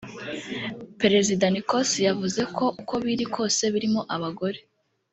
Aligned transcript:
Perezida 1.01 1.45
Nicos 1.53 1.89
yavuze 2.07 2.41
ko 2.55 2.65
uko 2.81 2.93
biri 3.05 3.25
kose 3.35 3.63
‘birimo 3.73 4.01
abagore’ 4.17 4.59